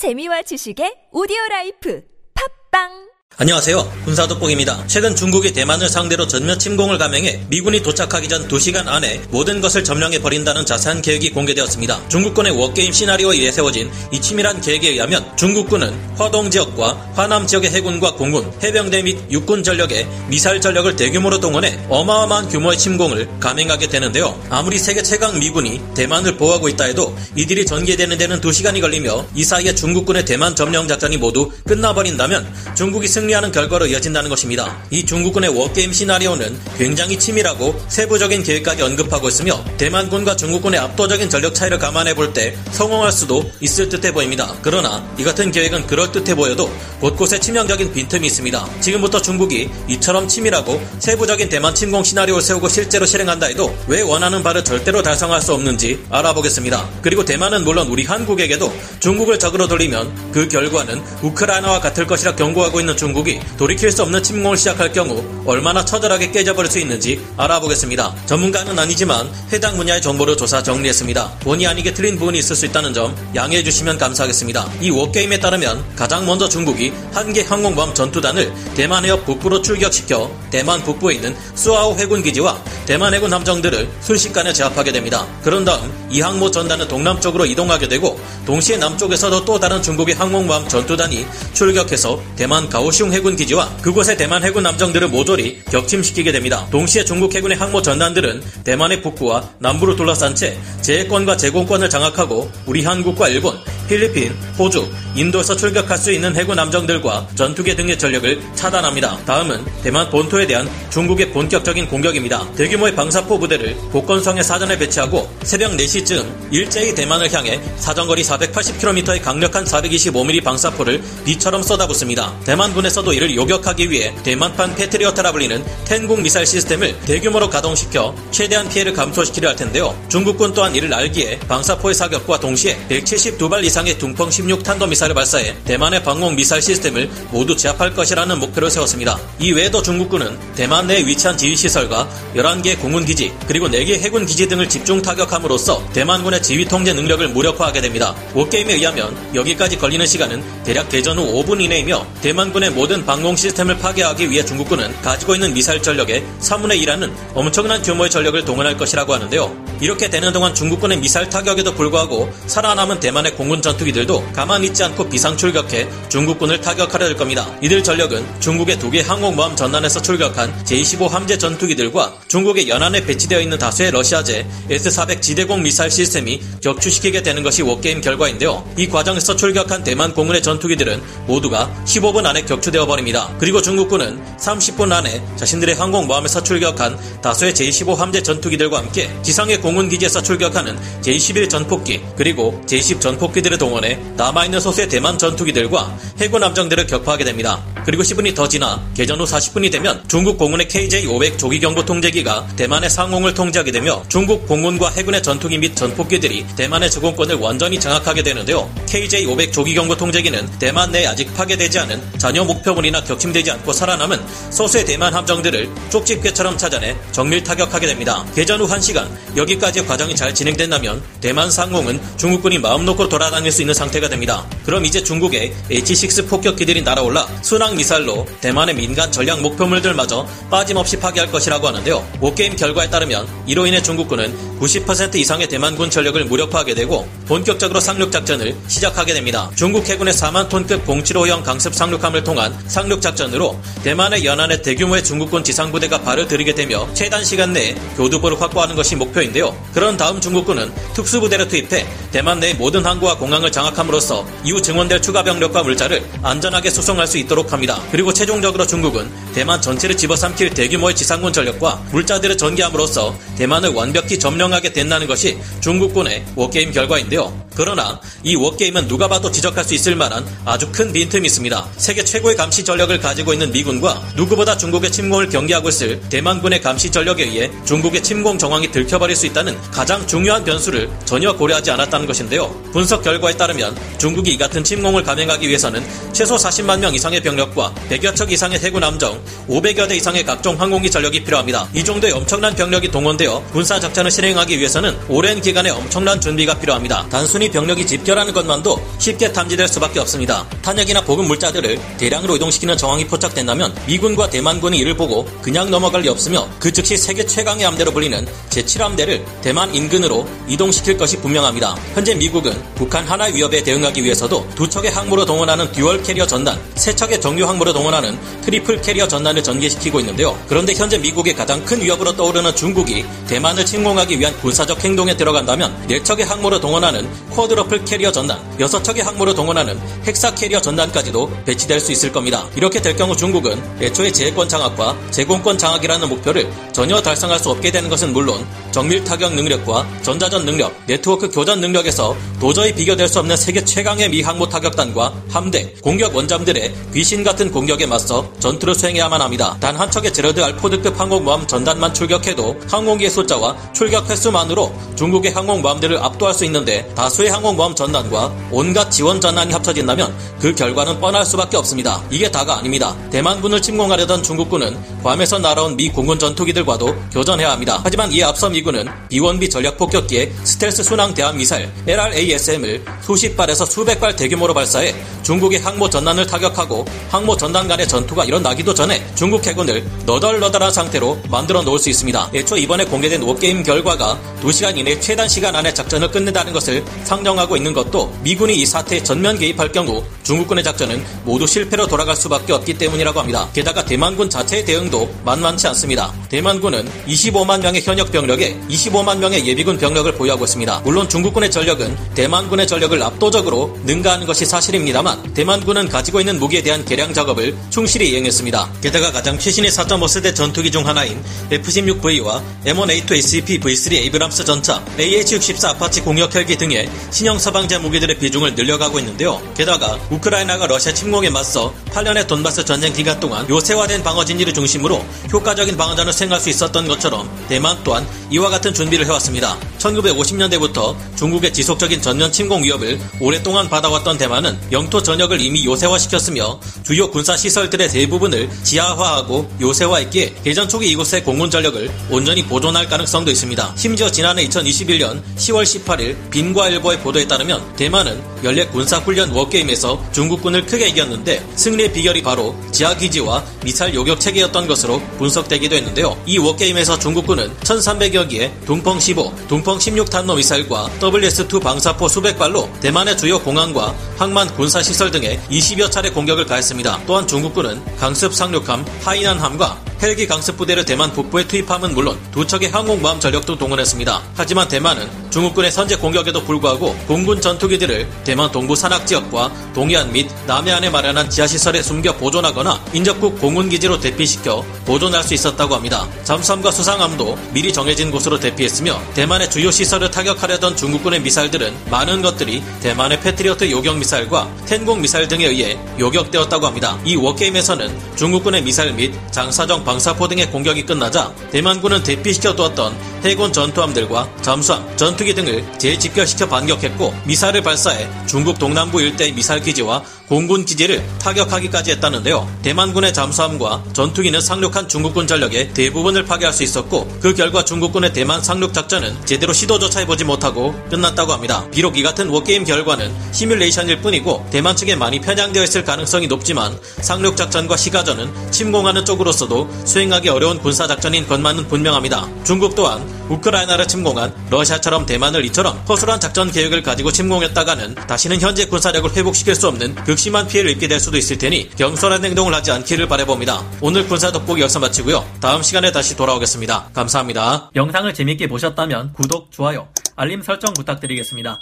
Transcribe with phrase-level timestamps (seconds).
[0.00, 2.00] 재미와 지식의 오디오 라이프.
[2.32, 4.02] 팟빵 안녕하세요.
[4.04, 4.86] 군사돋보기입니다.
[4.86, 10.20] 최근 중국이 대만을 상대로 전면 침공을 감행해 미군이 도착하기 전 2시간 안에 모든 것을 점령해
[10.20, 12.08] 버린다는 자세한 계획이 공개되었습니다.
[12.08, 18.14] 중국군의 워게임 시나리오에 의해 세워진 이 치밀한 계획에 의하면 중국군은 화동 지역과 화남 지역의 해군과
[18.16, 24.38] 공군, 해병대 및 육군 전력에 미사일 전력을 대규모로 동원해 어마어마한 규모의 침공을 감행하게 되는데요.
[24.50, 29.74] 아무리 세계 최강 미군이 대만을 보호하고 있다 해도 이들이 전개되는 데는 2시간이 걸리며 이 사이에
[29.74, 34.76] 중국군의 대만 점령 작전이 모두 끝나버린다면 중국이 승리하는 결과로 이어진다는 것입니다.
[34.90, 41.78] 이 중국군의 워게임 시나리오는 굉장히 치밀하고 세부적인 계획까지 언급하고 있으며 대만군과 중국군의 압도적인 전력 차이를
[41.78, 44.54] 감안해 볼 때 성공할 수도 있을 듯해 보입니다.
[44.62, 46.70] 그러나 이 같은 계획은 그럴듯해 보여도
[47.00, 48.80] 곳곳에 치명적인 빈틈이 있습니다.
[48.80, 54.62] 지금부터 중국이 이처럼 치밀하고 세부적인 대만 침공 시나리오를 세우고 실제로 실행한다 해도 왜 원하는 바를
[54.62, 56.88] 절대로 달성할 수 없는지 알아보겠습니다.
[57.02, 62.96] 그리고 대만은 물론 우리 한국에게도 중국을 적으로 돌리면 그 결과는 우크라이나와 같을 것이라 경고하고 있는
[62.96, 68.14] 중국 이 돌이킬 수 없는 침공을 시작할 경우 얼마나 처절하게 깨져버릴 수 있는지 알아보겠습니다.
[68.26, 71.38] 전문가는 아니지만 해당 분야의 정보를 조사 정리했습니다.
[71.40, 74.70] 본의 아니게 틀린 부분이 있을 수 있다는 점 양해해 주시면 감사하겠습니다.
[74.80, 81.14] 이 워게임에 따르면 가장 먼저 중국이 한개 항공모함 전투단을 대만 해협 북부로 출격시켜 대만 북부에
[81.14, 85.26] 있는 수아오 해군 기지와 대만 해군 함정들을 순식간에 제압하게 됩니다.
[85.42, 91.26] 그런 다음 이 항모 전단은 동남쪽으로 이동하게 되고 동시에 남쪽에서도 또 다른 중국의 항공모함 전투단이
[91.52, 96.66] 출격해서 대만 가오 슝 해군 기지와 그곳의 대만 해군 함정들을 모조리 격침시키게 됩니다.
[96.70, 103.28] 동시에 중국 해군의 항모 전단들은 대만의 북부와 남부를 둘러싼 채 제해권과 제공권을 장악하고 우리 한국과
[103.28, 103.58] 일본,
[103.90, 109.18] 필리핀, 호주, 인도에서 출격할 수 있는 해군 함정들과 전투기 등의 전력을 차단합니다.
[109.26, 112.52] 다음은 대만 본토에 대한 중국의 본격적인 공격입니다.
[112.54, 120.44] 대규모의 방사포 부대를 복건성에 사전에 배치하고 새벽 4시쯤 일제히 대만을 향해 사정거리 480km의 강력한 425mm
[120.44, 122.32] 방사포를 비처럼 쏟아붓습니다.
[122.44, 129.48] 대만군에서도 이를 요격하기 위해 대만판 패트리어트라 불리는 텐궁 미사일 시스템을 대규모로 가동시켜 최대한 피해를 감소시키려
[129.48, 130.00] 할 텐데요.
[130.08, 136.02] 중국군 또한 이를 알기에 방사포의 사격과 동시에 172발 이상의 둥펑 16 탄도 미사일을 발사해 대만의
[136.02, 139.18] 방공 미사일 시스템을 모두 제압할 것이라는 목표를 세웠습니다.
[139.38, 145.82] 이 외에도 중국군은 대만 내에 위치한 지휘시설과 11개의 공군기지 그리고 4개의 해군기지 등을 집중 타격함으로써
[145.92, 148.14] 대만군의 지휘 통제 능력을 무력화하게 됩니다.
[148.34, 154.30] 워게임에 의하면 여기까지 걸리는 시간은 대략 개전 후 5분 이내이며 대만군의 모든 방공 시스템을 파괴하기
[154.30, 159.69] 위해 중국군은 가지고 있는 미사일 전력의 3분의 1하는 엄청난 규모의 전력을 동원할 것이라고 하는데요.
[159.80, 165.36] 이렇게 되는 동안 중국군의 미사일 타격에도 불구하고 살아남은 대만의 공군 전투기들도 가만히 있지 않고 비상
[165.36, 167.48] 출격해 중국군을 타격하려 할 겁니다.
[167.62, 173.56] 이들 전력은 중국의 두 개 항공모함 전단에서 출격한 제-25 함재 전투기들과 중국의 연안에 배치되어 있는
[173.56, 178.68] 다수의 러시아제 S-400 지대공 미사일 시스템이 격추시키게 되는 것이 워게임 결과인데요.
[178.76, 183.32] 이 과정에서 출격한 대만 공군의 전투기들은 모두가 15분 안에 격추되어 버립니다.
[183.38, 190.22] 그리고 중국군은 30분 안에 자신들의 항공모함에서 출격한 다수의 제-25 함재 전투기들과 함께 지상의 공 군기지에서
[190.22, 197.62] 출격하는 제-21 전폭기 그리고 제-20 전폭기들을 동원해 남아있는 소수의 대만 전투기들과 해군 함정들을 격파하게 됩니다.
[197.84, 203.34] 그리고 10분이 더 지나 개전 후 40분이 되면 중국 공군의 KJ-500 조기경보 통제기가 대만의 상공을
[203.34, 208.70] 통제하게 되며 중국 공군과 해군의 전투기 및 전폭기들이 대만의 주공권을 완전히 장악하게 되는데요.
[208.86, 214.20] KJ-500 조기경보 통제기는 대만 내에 아직 파괴되지 않은 잔여 목표물이나 격침되지 않고 살아남은
[214.50, 218.24] 소수의 대만 함정들을 쪽집게처럼 찾아내 정밀 타격하게 됩니다.
[218.34, 223.74] 개전 후 1시간 여기까지의 과정이 잘 진행된다면 대만 상공은 중국군이 마음 놓고 돌아다닐 수 있는
[223.74, 224.46] 상태가 됩니다.
[224.64, 231.66] 그럼 이제 중국의 H-6 폭격기들이 날아올라 순항 미사일로 대만의 민간 전략 목표물들마저 빠짐없이 파괴할 것이라고
[231.68, 232.06] 하는데요.
[232.20, 238.54] 오게임 결과에 따르면 이로 인해 중국군은 90% 이상의 대만군 전력을 무력화하게 되고 본격적으로 상륙 작전을
[238.68, 239.50] 시작하게 됩니다.
[239.54, 246.02] 중국 해군의 4만 톤급 075형 강습 상륙함을 통한 상륙 작전으로 대만의 연안에 대규모의 중국군 지상부대가
[246.02, 249.56] 발을 들이게 되며 최단 시간 내에 교두보를 확보하는 것이 목표인데요.
[249.72, 255.62] 그런 다음 중국군은 특수부대를 투입해 대만 내 모든 항구와 공항을 장악함으로써 이후 증원될 추가 병력과
[255.62, 257.82] 물자를 안전하게 수송할 수 있도록 합니다.
[257.90, 265.06] 그리고 최종적으로 중국은 대만 전체를 집어삼킬 대규모의 지상군 전력과 물자들을 전개함으로써 대만을 완벽히 점령하게 된다는
[265.06, 267.50] 것이 중국군의 워게임 결과인데요.
[267.54, 271.68] 그러나 이 워게임은 누가 봐도 지적할 수 있을 만한 아주 큰 빈틈이 있습니다.
[271.76, 277.24] 세계 최고의 감시 전력을 가지고 있는 미군과 누구보다 중국의 침공을 경계하고 있을 대만군의 감시 전력에
[277.24, 282.48] 의해 중국의 침공 정황이 들켜버릴 수 있다는 가장 중요한 변수를 전혀 고려하지 않았다는 것인데요.
[282.72, 288.14] 분석 결과에 따르면 중국이 이 같은 침공을 감행하기 위해서는 최소 40만 명 이상의 병력과 100여
[288.14, 291.68] 척 이상의 해군 함정, 500여 대 이상의 각종 항공기 전력이 필요합니다.
[291.74, 297.06] 이 정도의 엄청난 병력이 동원되어 군사 작전을 실행하기 위해서는 오랜 기간의 엄청난 준비가 필요합니다.
[297.10, 300.46] 단순히 병력이 집결하는 것만도 쉽게 탐지될 수밖에 없습니다.
[300.62, 306.48] 탄약이나 보급 물자들을 대량으로 이동시키는 정황이 포착된다면 미군과 대만군이 이를 보고 그냥 넘어갈 리 없으며
[306.58, 311.76] 그 즉시 세계 최강의 함대로 불리는 제7함대를 대만 인근으로 이동시킬 것이 분명합니다.
[311.94, 316.94] 현재 미국은 북한 하나 위협에 대응하기 위해서도 두 척의 항모로 동원하는 dual carrier 전단, 세
[316.94, 320.38] 척의 정규 항모로 동원하는 triple carrier 전단을 전개시키고 있는데요.
[320.48, 326.02] 그런데 현재 미국의 가장 큰 위협으로 떠오르는 중국이 대만을 침공하기 위한 군사적 행동에 들어간다면 네
[326.02, 331.92] 척의 항모로 동원하는 quadruple carrier 전단, 여섯 척의 항모로 동원하는 hexa carrier 전단까지도 배치될 수
[331.92, 332.46] 있을 겁니다.
[332.56, 337.88] 이렇게 될 경우 중국은 애초에 제해권 장악과 제공권 장악이라는 목표를 전혀 달성할 수 없게 되는
[337.88, 343.64] 것은 물론 정밀 타격 능력과 전자전 능력, 네트워크 교전 능력에서 도저히 비교될 수 없는 세계
[343.64, 349.56] 최강의 미 항모 타격단과 함대, 공격 원잠들의 귀신 같은 공격에 맞서 전투를 수행해야만 합니다.
[349.60, 350.52] 단 한 척의 제럴드 R.
[350.52, 357.74] 포드급 항공모함 전단만 출격해도 항공기의 숫자와 출격 횟수만으로 중국의 항공모함들을 압도할 수 있는데 다수의 항공모함
[357.74, 362.02] 전단과 온갖 지원 전단이 합쳐진다면 그 결과는 뻔할 수밖에 없습니다.
[362.10, 362.94] 이게 다가 아닙니다.
[363.10, 367.80] 대만군을 침공하려던 중국군은 괌에서 날아온 미 공군 전투기들과도 교전해야 합니다.
[367.82, 373.98] 하지만 이에 앞서 미군은 B-1B 전략 폭격기의 스텔스 순항 대함 미사일 LRASM을 수십 발에서 수백
[374.00, 379.84] 발 대규모로 발사해 중국의 항모 전단을 타격하고 항모 전단 간의 전투가 일어나기도 전에 중국 해군을
[380.06, 382.30] 너덜너덜한 상태로 만들어 놓을 수 있습니다.
[382.34, 387.72] 애초 이번에 공개된 워게임 결과가 2시간 이내 최단 시간 안에 작전을 끝낸다는 것을 상정하고 있는
[387.72, 393.20] 것도 미군이 이 사태에 전면 개입할 경우 중국군의 작전은 모두 실패로 돌아갈 수밖에 없기 때문이라고
[393.20, 393.48] 합니다.
[393.52, 396.12] 게다가 대만군 자체의 대응도 만만치 않습니다.
[396.28, 400.80] 대만군은 25만 명의 현역 병력에 25만 명의 예비군 병력을 보유하고 있습니다.
[400.84, 407.14] 물론 중국군의 전력은 대만군의 전력을 압도적으로 능가하는 것이 사실입니다만 대만군은 가지고 있는 무기에 대한 개량
[407.14, 408.72] 작업을 충실히 이행했습니다.
[408.82, 416.02] 게다가 가장 최신의 4.5세대 전투기 중 하나인 F-16V와 M1A2 SEP V3 에이브람스 전차, AH-64 아파치
[416.02, 419.40] 공격 헬기 등의 신형 서방제 무기들의 비중을 늘려가고 있는데요.
[419.56, 425.78] 게다가 우크라이나가 러시아 침공에 맞서 8년의 돈바스 전쟁 기간 동안 요새화된 방어 진지를 중심으로 효과적인
[425.78, 429.56] 방어전을 수행할 수 있었던 것처럼 대만 또한 이와 같은 준비를 해왔습니다.
[429.80, 437.36] 1950년대부터 중국의 지속적인 전면 침공 위협을 오랫동안 받아왔던 대만은 영토 전역을 이미 요새화시켰으며 주요 군사
[437.36, 443.74] 시설들의 대부분을 지하화하고 요새화했기에 개전 초기 이곳의 공군 전력을 온전히 보존할 가능성도 있습니다.
[443.76, 451.44] 심지어 지난해 2021년 10월 18일 빈과일보의 보도에 따르면 대만은 연례 군사훈련 워게임에서 중국군을 크게 이겼는데
[451.56, 456.20] 승리의 비결이 바로 지하기지와 미사일 요격 체계였던 것으로 분석되기도 했는데요.
[456.26, 462.68] 이 워게임에서 중국군은 1300여 기의 동펑 15, 동펑 16 탄도 미사일과 WS2 방사포 수백 발로
[462.80, 467.02] 대만의 주요 공항과 항만 군사시설 등에 20여 차례 공격을 가했습니다.
[467.06, 473.20] 또한 중국군은 강습 상륙함 하이난함과 헬기 강습 부대를 대만 북부에 투입함은 물론 두 척의 항공모함
[473.20, 474.22] 전력도 동원했습니다.
[474.34, 480.88] 하지만 대만은 중국군의 선제 공격에도 불구하고 공군 전투기들을 대만 동부 산악 지역과 동해안 및 남해안에
[480.88, 486.08] 마련한 지하시설에 숨겨 보존하거나 인접국 공군기지로 대피시켜 보존할 수 있었다고 합니다.
[486.24, 493.20] 잠수함과 수상함도 미리 정해진 곳으로 대피했으며 대만의 주요 시설을 타격하려던 중국군의 미사일들은 많은 것들이 대만의
[493.20, 496.98] 패트리어트 요격 미사일과 톈궁 미사일 등에 의해 요격되었다고 합니다.
[497.04, 504.36] 이 워게임에서는 중국군의 미사일 및 장사정 방사포 등의 공격이 끝나자 대만군은 대피시켜 두었던 해군 전투함들과
[504.40, 511.90] 잠수함, 전투기 등을 재집결시켜 반격했고 미사일을 발사해 중국 동남부 일대의 미사일 기지와 공군 기지를 타격하기까지
[511.90, 512.48] 했다는데요.
[512.62, 518.72] 대만군의 잠수함과 전투기는 상륙한 중국군 전력의 대부분을 파괴할 수 있었고 그 결과 중국군의 대만 상륙
[518.72, 521.66] 작전은 제대로 시도조차 해보지 못하고 끝났다고 합니다.
[521.72, 527.36] 비록 이 같은 워게임 결과는 시뮬레이션일 뿐이고 대만 측에 많이 편향되어 있을 가능성이 높지만 상륙
[527.36, 532.28] 작전과 시가전은 침공하는 쪽으로서도 수행하기 어려운 군사 작전인 것만은 분명합니다.
[532.44, 539.16] 중국 또한 우크라이나를 침공한 러시아처럼 대만을 이처럼 허술한 작전 계획을 가지고 침공했다가는 다시는 현재 군사력을
[539.16, 543.64] 회복시킬 수 없는 극심한 피해를 입게 될 수도 있을 테니 경솔한 행동을 하지 않기를 바라봅니다.
[543.80, 545.24] 오늘 군사 돋보기 여기서 마치고요.
[545.40, 546.90] 다음 시간에 다시 돌아오겠습니다.
[546.92, 547.70] 감사합니다.
[547.76, 551.60] 영상을 재밌게 보셨다면 구독, 좋아요, 알림 설정 부탁드리겠습니다.